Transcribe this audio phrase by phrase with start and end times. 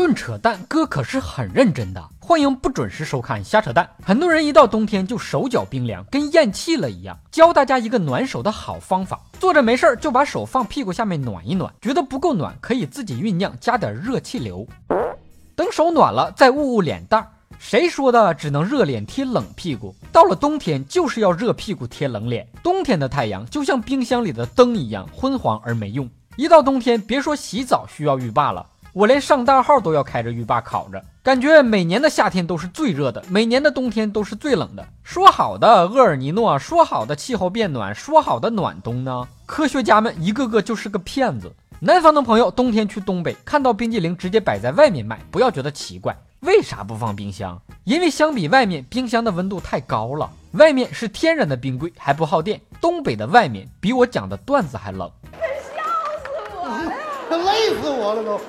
[0.00, 2.02] 论扯淡，哥可是很认真的。
[2.18, 3.86] 欢迎不准时收看瞎扯淡。
[4.02, 7.18] 很多人一到冬天就手脚冰凉，跟咽气了一样。
[7.30, 14.66] 教大家一个暖手的好方法：坐着没事儿就把手放屁股下面暖一暖，觉得不够暖可以自己酝酿加点热气流。
[15.54, 17.28] 等手暖了再捂捂脸蛋儿。
[17.58, 19.94] 谁说的只能热脸贴冷屁股？
[20.10, 22.48] 到了冬天就是要热屁股贴冷脸。
[22.62, 26.08] 冬天的太阳就像冰箱里的灯一样昏黄而没用。
[26.36, 28.64] 一到冬天，别说洗澡需要浴霸了。
[28.92, 34.84] 我连上大号都要开着浴霸烤着，感觉每年的夏天都是最热的，每年的冬天都是最冷的。
[35.04, 39.28] 说好的厄尔尼诺，说好的气候变暖，说好的暖冬呢？
[39.46, 41.52] 科学家们一个个就是个骗子。
[41.82, 46.16] 南方的朋友冬天去东北，看到冰激凌直接摆在外面卖，不要觉得奇怪。
[46.40, 47.60] 为啥不放冰箱？
[47.84, 50.28] 因为相比外面，冰箱的温度太高了。
[50.52, 52.60] 外面是天然的冰柜，还不耗电。
[52.80, 55.82] 东北的外面比我讲的段子还冷， 笑
[56.22, 56.28] 死
[56.60, 56.66] 我
[57.30, 58.40] 了， 累死我了都。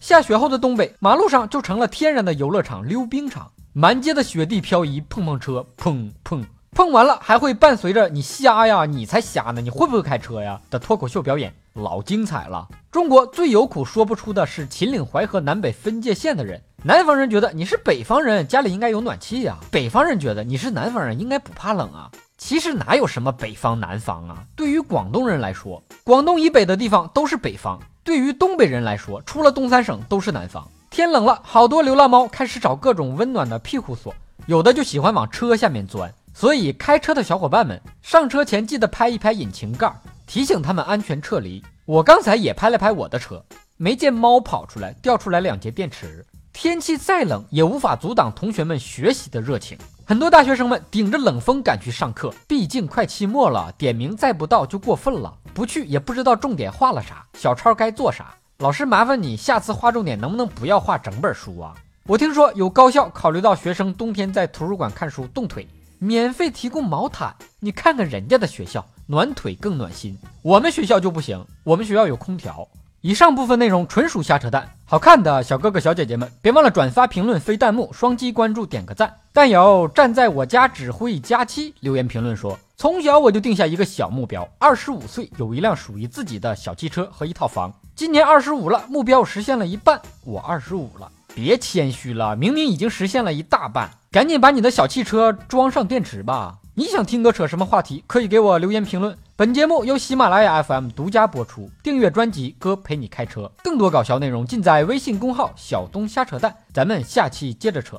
[0.00, 12.68] 下雪后的东北马路上就成了天然的游乐场、溜冰场，满街的雪地漂移，碰碰车，碰碰碰完了，还会伴随着“你瞎呀，你才瞎呢，你会不会开车呀”的脱口秀表演，老精彩了。
[12.92, 22.10] 中国最有苦说不出的是秦岭淮河南北分界线的人，南方人觉得你是北方人，家里应该有暖气呀；北方人觉得你是南方人，应该不怕冷啊。
[22.36, 24.44] 其实哪有什么北方南方啊？
[24.54, 30.64] 对于广东人来说，广东以北的地方都是北方；对于东北人来说，除了东三省都是南方。
[30.90, 34.14] 天冷了，好多流浪猫开始找各种温暖的庇护所，
[34.46, 36.14] 有的就喜欢往车下面钻。
[36.32, 39.92] 所以开车的小伙伴们，上车前记得拍一拍引擎盖，
[40.24, 41.60] 提醒他们安全撤离。
[41.84, 43.44] 我刚才也拍了拍我的车，
[43.76, 46.24] 没见猫跑出来，掉出来两节电池。
[46.52, 49.76] 天气再冷，也无法阻挡同学们学习的热情。
[50.04, 55.34] 很多大学生们顶着冷风赶去上课，毕竟快期末了，点名再不到就过分了。
[55.56, 58.34] 不去也不知道重点画了啥，小抄该做啥。
[58.58, 61.74] 老师麻烦你下次画重点能不能不要画整本书啊？
[62.04, 65.66] 我听说有高校考虑到学生冬天在图书馆看书冻腿，
[65.98, 67.34] 免费提供毛毯。
[67.58, 70.18] 你看看人家的学校，暖腿更暖心。
[70.42, 72.68] 我们学校就不行，我们学校有空调。
[73.00, 79.14] 以上部分内容纯属瞎扯淡，好看的小哥哥小姐姐们，别忘了转发、评论、飞弹幕、双击关注、点个赞。
[79.32, 87.72] 但有站在我家指挥佳期留言评论说，从小我就定下一个小目标，二十五岁有一辆属于自己的小汽车和一套房。
[87.94, 96.58] 今年二十五了，目标实现了一半，我二十五了，别谦虚了，明明已经实现了一大半，赶紧把你的小汽车装上电池吧。
[96.74, 99.16] 你想听哥扯什么话题，可以给我留言评论。
[99.36, 106.54] 本节目由喜马拉雅 FM 独家播出，订阅专辑《哥陪你开车》，更多搞笑内容尽在微信公号“小东瞎扯淡”。
[106.74, 107.98] 咱们下期接着扯。